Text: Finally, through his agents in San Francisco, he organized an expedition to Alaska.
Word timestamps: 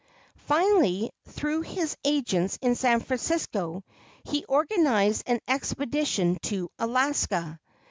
Finally, 0.47 1.11
through 1.27 1.61
his 1.61 1.95
agents 2.03 2.57
in 2.63 2.73
San 2.73 3.01
Francisco, 3.01 3.83
he 4.23 4.43
organized 4.45 5.21
an 5.27 5.39
expedition 5.47 6.39
to 6.41 6.71
Alaska. 6.79 7.59